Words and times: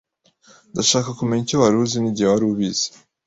Ndashaka 0.73 1.09
kumenya 1.17 1.43
icyo 1.45 1.57
wari 1.61 1.75
uzi 1.83 1.97
n'igihe 1.99 2.27
wari 2.29 2.45
ubizi. 2.51 2.87